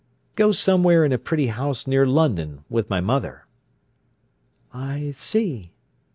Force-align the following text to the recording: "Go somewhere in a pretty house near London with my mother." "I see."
"Go 0.35 0.51
somewhere 0.51 1.05
in 1.05 1.11
a 1.13 1.19
pretty 1.19 1.45
house 1.53 1.85
near 1.85 2.07
London 2.07 2.63
with 2.71 2.89
my 2.89 3.01
mother." 3.01 3.45
"I 4.73 5.11
see." 5.11 5.73